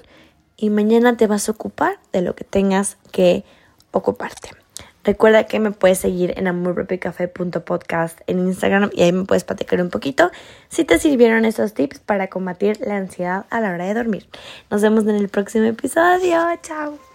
y 0.57 0.69
mañana 0.69 1.17
te 1.17 1.27
vas 1.27 1.49
a 1.49 1.51
ocupar 1.51 1.99
de 2.13 2.21
lo 2.21 2.35
que 2.35 2.43
tengas 2.43 2.97
que 3.11 3.43
ocuparte. 3.91 4.51
Recuerda 5.03 5.43
que 5.43 5.59
me 5.59 5.69
puedes 5.69 5.99
seguir 5.99 6.33
en 6.35 6.47
amorpropiocafé.podcast 6.47 8.21
en 8.25 8.39
Instagram 8.39 8.89
y 8.91 9.03
ahí 9.03 9.11
me 9.11 9.25
puedes 9.25 9.43
platicar 9.43 9.79
un 9.79 9.91
poquito 9.91 10.31
si 10.67 10.83
te 10.83 10.97
sirvieron 10.97 11.45
estos 11.45 11.75
tips 11.75 11.99
para 11.99 12.27
combatir 12.27 12.79
la 12.81 12.97
ansiedad 12.97 13.45
a 13.51 13.61
la 13.61 13.71
hora 13.71 13.85
de 13.85 13.93
dormir. 13.93 14.27
Nos 14.71 14.81
vemos 14.81 15.03
en 15.03 15.15
el 15.15 15.29
próximo 15.29 15.65
episodio. 15.65 16.39
Chao. 16.63 17.14